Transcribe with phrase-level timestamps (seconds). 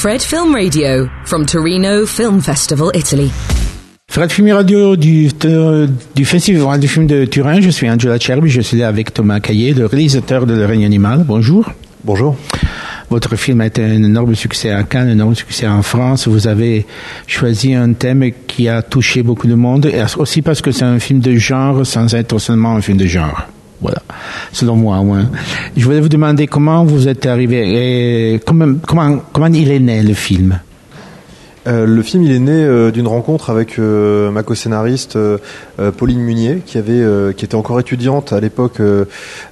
[0.00, 3.30] Fred Film Radio from Torino Film Festival, Italy.
[4.08, 5.28] Fred Film Radio du,
[6.14, 7.60] du Festival du film de Turin.
[7.60, 8.48] Je suis Angela Cherby.
[8.48, 11.24] Je suis là avec Thomas Caillé, le réalisateur de Le règne animal.
[11.26, 11.70] Bonjour.
[12.02, 12.34] Bonjour.
[13.10, 16.28] Votre film a été un énorme succès à Cannes, un énorme succès en France.
[16.28, 16.86] Vous avez
[17.26, 20.98] choisi un thème qui a touché beaucoup de monde, et aussi parce que c'est un
[20.98, 23.48] film de genre sans être seulement un film de genre.
[23.82, 24.02] Voilà,
[24.60, 25.02] selon moi.
[25.76, 30.02] Je voulais vous demander comment vous êtes arrivé et comment, comment, comment il est né
[30.02, 30.60] le film?
[31.66, 35.18] Euh, le film, il est né euh, d'une rencontre avec euh, ma co-scénariste
[35.96, 38.80] Pauline Munier, qui avait, qui était encore étudiante à l'époque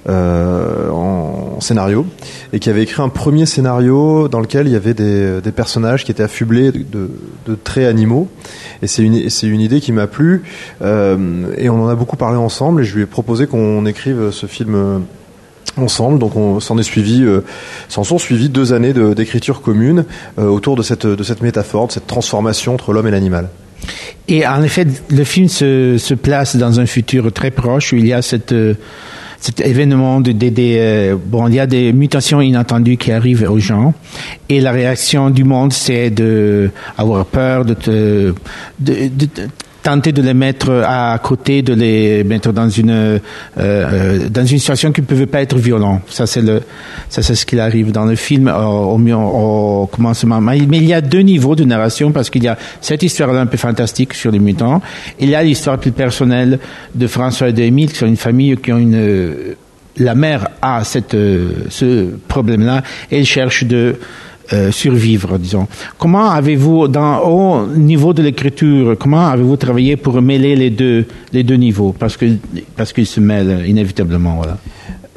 [0.07, 2.05] en scénario,
[2.53, 6.11] et qui avait écrit un premier scénario dans lequel il y avait des, personnages qui
[6.11, 7.09] étaient affublés de,
[7.63, 8.27] traits animaux.
[8.81, 10.43] Et c'est une idée qui m'a plu,
[10.81, 12.81] et on en a beaucoup parlé ensemble.
[12.81, 15.03] Et je lui ai proposé qu'on écrive ce film
[15.77, 16.19] ensemble.
[16.19, 17.41] Donc on s'en est suivi, euh,
[17.87, 20.05] s'en sont suivis deux années d'écriture commune
[20.37, 23.49] euh, autour de cette, de cette métaphore, de cette transformation entre l'homme et l'animal.
[24.27, 28.05] Et en effet, le film se, se, place dans un futur très proche où il
[28.05, 28.75] y a cette, euh,
[29.39, 33.93] cet événement de, de, bon, il y a des mutations inattendues qui arrivent aux gens
[34.49, 38.33] et la réaction du monde c'est de avoir peur, de, te,
[38.79, 39.27] de, de
[39.81, 43.19] tenter de les mettre à côté, de les mettre dans une euh,
[43.57, 46.01] euh, dans une situation qui ne peut pas être violente.
[46.09, 46.61] Ça c'est le
[47.09, 50.41] ça c'est ce qui arrive dans le film au, au, commencement.
[50.41, 53.41] Mais il y a deux niveaux de narration parce qu'il y a cette histoire là
[53.41, 54.81] un peu fantastique sur les mutants.
[55.19, 56.59] Il y a l'histoire plus personnelle
[56.93, 59.55] de François et d'Émile qui sont une famille qui ont une
[59.97, 61.15] la mère a cette
[61.69, 63.97] ce problème là et elle cherche de
[64.51, 65.67] euh, survivre, disons.
[65.97, 71.43] Comment avez-vous, dans au niveau de l'écriture, comment avez-vous travaillé pour mêler les deux les
[71.43, 71.93] deux niveaux?
[71.97, 72.25] Parce que
[72.75, 74.57] parce qu'ils se mêlent inévitablement, voilà.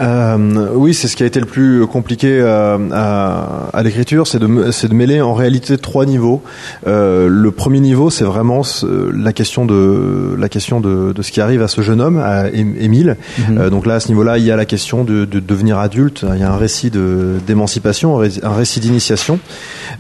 [0.01, 4.39] Euh, oui, c'est ce qui a été le plus compliqué euh, à, à l'écriture, c'est
[4.39, 6.43] de, de mêler en réalité trois niveaux.
[6.87, 11.41] Euh, le premier niveau, c'est vraiment la question de la question de, de, ce qui
[11.41, 13.17] arrive à ce jeune homme, à Émile.
[13.39, 13.69] Mhm.
[13.69, 16.25] Donc là, à ce niveau-là, il y a la question de, de, devenir adulte.
[16.35, 19.39] Il y a un récit d'émancipation, un récit d'initiation.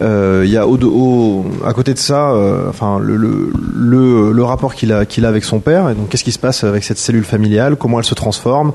[0.01, 2.35] Il y a au, au, à côté de ça,
[2.69, 5.91] enfin le, le, le, le rapport qu'il a qu'il a avec son père.
[5.91, 7.77] Et donc, qu'est-ce qui se passe avec cette cellule familiale?
[7.77, 8.73] Comment elle se transforme?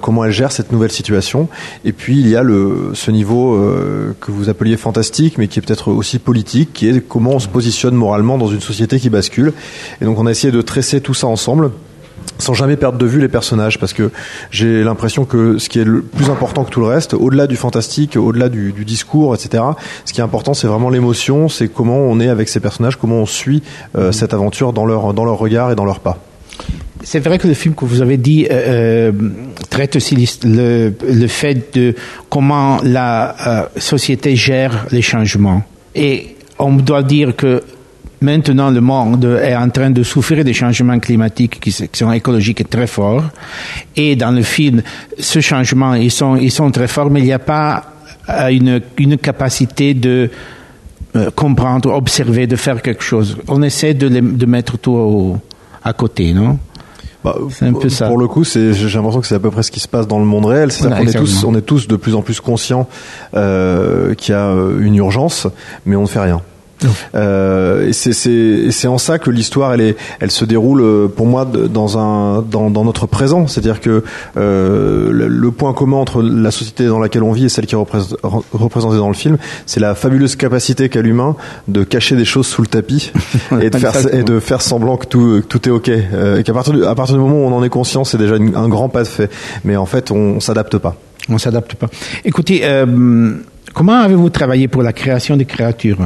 [0.00, 1.48] Comment elle gère cette nouvelle situation.
[1.84, 5.58] Et puis il y a le, ce niveau euh, que vous appeliez fantastique, mais qui
[5.58, 9.10] est peut-être aussi politique, qui est comment on se positionne moralement dans une société qui
[9.10, 9.52] bascule.
[10.00, 11.70] Et donc on a essayé de tresser tout ça ensemble
[12.38, 14.10] sans jamais perdre de vue les personnages parce que
[14.50, 17.56] j'ai l'impression que ce qui est le plus important que tout le reste, au-delà du
[17.56, 19.62] fantastique, au-delà du, discours, etc.,
[20.04, 23.18] ce qui est important, c'est vraiment l'émotion, c'est comment on est avec ces personnages, comment
[23.18, 23.62] on suit
[23.96, 26.18] euh, cette aventure dans leur, dans leur regard et dans leurs pas.
[27.04, 29.12] C'est vrai que le film que vous avez dit euh, euh
[29.68, 31.94] traite aussi le, le, fait de
[32.30, 35.62] comment la euh, société gère les changements.
[35.94, 37.62] Et on doit dire que
[38.20, 42.86] maintenant le monde est en train de souffrir des changements climatiques qui, sont écologiques très
[42.86, 43.24] forts.
[43.96, 44.82] Et dans le film,
[45.18, 47.84] ce changement, ils sont, ils sont très forts, mais il n'y a pas
[48.30, 50.30] euh, une, une capacité de
[51.36, 53.36] comprendre, observer, de faire quelque chose.
[53.46, 55.38] On essaie de, les, de mettre tout au,
[55.84, 56.58] à côté, non?
[57.24, 58.06] Bah, c'est un peu ça.
[58.06, 60.06] Pour le coup, c'est, j'ai l'impression que c'est à peu près ce qui se passe
[60.06, 60.70] dans le monde réel.
[60.70, 62.86] C'est qu'on est tous, on est tous de plus en plus conscients
[63.34, 65.46] euh, qu'il y a une urgence,
[65.86, 66.42] mais on ne fait rien.
[67.14, 67.92] Euh, et
[68.72, 72.42] c'est en ça que l'histoire elle est elle se déroule euh, pour moi dans un
[72.42, 73.46] dans, dans notre présent.
[73.46, 74.02] C'est-à-dire que
[74.36, 77.78] euh, le, point commun entre la société dans laquelle on vit et celle qui est
[77.78, 81.36] représentée dans le film c'est la fabuleuse capacité qu'a l'humain
[81.68, 83.12] de cacher des choses sous le tapis
[83.60, 85.88] et de faire et de faire semblant que tout que tout est ok.
[85.88, 88.18] Euh, et qu'à partir du, à partir du moment où on en est conscient c'est
[88.18, 89.30] déjà un grand pas de fait.
[89.64, 90.96] Mais en fait on, on s'adapte pas.
[91.28, 91.88] On s'adapte pas.
[92.24, 93.32] Écoutez euh,
[93.72, 95.98] comment avez-vous travaillé pour la création des créatures?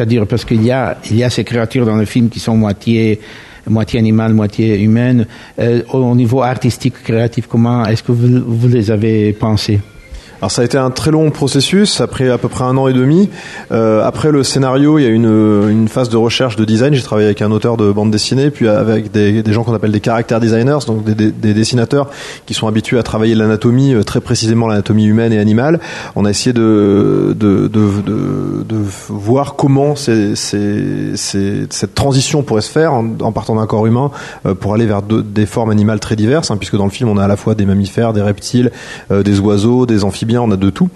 [0.00, 2.56] C'est-à-dire parce qu'il y a, il y a ces créatures dans le film qui sont
[2.56, 3.20] moitié,
[3.68, 5.26] moitié animales, moitié humaines.
[5.58, 9.78] Euh, au niveau artistique, créatif, comment est-ce que vous les avez pensées?
[10.40, 12.94] Alors ça a été un très long processus, après à peu près un an et
[12.94, 13.28] demi.
[13.72, 15.26] Euh, après le scénario, il y a une,
[15.70, 16.94] une phase de recherche de design.
[16.94, 19.92] J'ai travaillé avec un auteur de bande dessinée, puis avec des, des gens qu'on appelle
[19.92, 22.08] des character designers, donc des, des, des, dessinateurs
[22.46, 25.78] qui sont habitués à travailler l'anatomie, euh, très précisément l'anatomie humaine et animale.
[26.16, 28.76] On a essayé de, de, de, de, de
[29.08, 34.10] voir comment c'est, c'est, cette transition pourrait se faire en, en partant d'un corps humain
[34.46, 37.18] euh, pour aller vers des formes animales très diverses, hein, puisque dans le film on
[37.18, 38.70] a à la fois des mammifères, des reptiles,
[39.10, 40.02] euh, des oiseaux, des
[40.38, 40.88] on a de tout.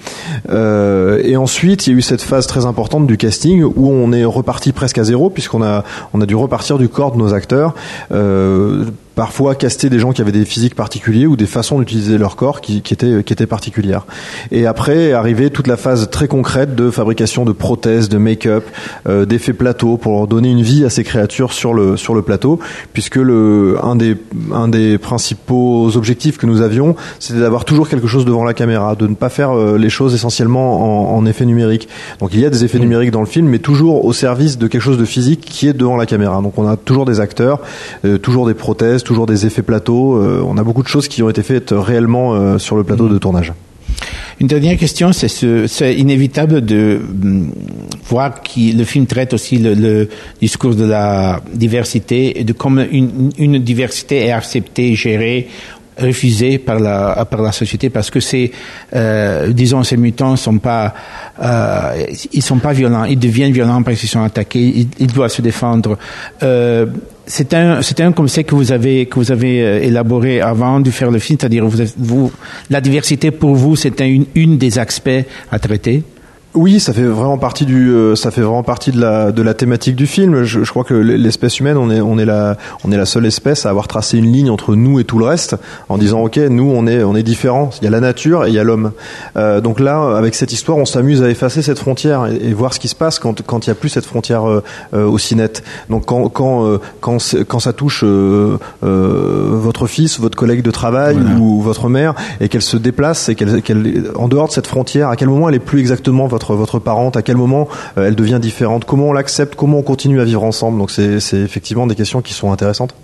[0.50, 4.12] Euh, et ensuite, il y a eu cette phase très importante du casting où on
[4.12, 7.34] est reparti presque à zéro puisqu'on a on a dû repartir du corps de nos
[7.34, 7.74] acteurs.
[8.12, 8.84] Euh,
[9.14, 12.60] parfois caster des gens qui avaient des physiques particuliers ou des façons d'utiliser leur corps
[12.60, 14.06] qui, qui étaient qui étaient particulières.
[14.50, 18.64] Et après arrivait toute la phase très concrète de fabrication de prothèses, de make-up,
[19.08, 22.58] euh, d'effets plateau pour donner une vie à ces créatures sur le sur le plateau,
[22.92, 24.16] puisque le un des
[24.52, 28.96] un des principaux objectifs que nous avions, c'était d'avoir toujours quelque chose devant la caméra,
[28.96, 31.88] de ne pas faire euh, les choses essentiellement en, en effet numérique.
[32.18, 32.82] Donc il y a des effets mm.
[32.82, 35.72] numériques dans le film, mais toujours au service de quelque chose de physique qui est
[35.72, 36.42] devant la caméra.
[36.42, 37.60] Donc on a toujours des acteurs,
[38.04, 40.16] euh, toujours des prothèses, toujours des effets plateau.
[40.16, 43.08] Euh, on a beaucoup de choses qui ont été faites réellement euh, sur le plateau
[43.08, 43.52] de tournage.
[44.40, 47.50] Une dernière question, c'est inévitable de mm,
[48.08, 50.08] voir que le film traite aussi le, le,
[50.40, 55.48] discours de la diversité et de comment une, une diversité est acceptée, gérée
[55.98, 58.50] refusé par la par la société parce que ces
[58.94, 60.94] euh, disons ces mutants sont pas
[61.42, 63.04] euh, ils sont pas violents.
[63.04, 64.60] Ils deviennent violents parce qu'ils sont attaqués.
[64.60, 65.98] Ils, ils doivent se défendre.
[66.42, 66.86] Euh,
[67.26, 70.90] c'est un c'est un concept que vous avez que vous avez euh, élaboré avant de
[70.90, 71.38] faire le film.
[71.40, 72.32] C'est-à-dire vous, vous
[72.70, 76.02] la diversité pour vous c'est une une des aspects à traiter
[76.54, 79.54] oui, ça fait vraiment partie du, euh, ça fait vraiment partie de la de la
[79.54, 80.44] thématique du film.
[80.44, 83.26] Je, je crois que l'espèce humaine, on est on est la on est la seule
[83.26, 85.56] espèce à avoir tracé une ligne entre nous et tout le reste,
[85.88, 87.70] en disant ok, nous on est on est différents.
[87.80, 88.92] Il y a la nature et il y a l'homme.
[89.36, 92.72] Euh, donc là, avec cette histoire, on s'amuse à effacer cette frontière et, et, voir
[92.72, 94.62] ce qui se passe quand quand il y a plus cette frontière euh,
[94.94, 95.64] euh aussi nette.
[95.90, 97.18] Donc quand quand euh, quand
[97.48, 98.04] quand ça touche
[98.82, 101.36] votre fils, votre collègue de travail voilà.
[101.36, 105.08] ou votre mère et qu'elle se déplace et qu'elle qu'elle en dehors de cette frontière,
[105.08, 107.68] à quel moment elle est plus exactement votre votre votre parente À quel moment
[107.98, 111.18] euh, elle devient différente Comment on l'accepte Comment on continue à vivre ensemble Donc c'est
[111.32, 112.94] effectivement des questions qui sont intéressantes.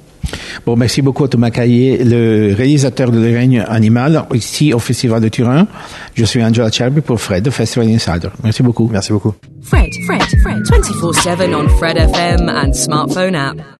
[0.66, 5.28] Bon, merci beaucoup Thomas Caillé, le réalisateur de Le règne animal, ici au Festival de
[5.28, 5.66] Turin.
[6.14, 8.28] Je suis Angela Cherby pour Fred, Festival Insider.
[8.42, 8.88] Merci beaucoup.
[8.90, 9.34] Merci beaucoup.
[9.62, 13.60] Fred, Fred, Fred, 24-7 on Fred FM and smartphone app.